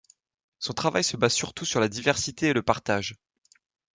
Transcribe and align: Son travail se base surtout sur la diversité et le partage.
Son 0.57 0.73
travail 0.73 1.03
se 1.03 1.15
base 1.15 1.33
surtout 1.35 1.63
sur 1.63 1.79
la 1.79 1.87
diversité 1.87 2.47
et 2.47 2.53
le 2.53 2.63
partage. 2.63 3.13